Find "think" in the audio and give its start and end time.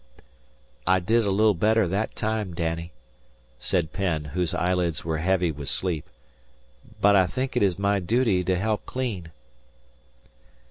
7.27-7.55